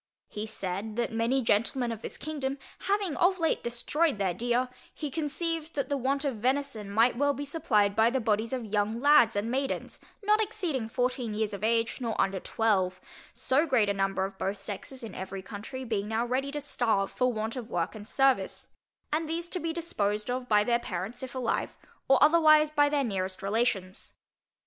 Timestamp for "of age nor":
11.53-12.19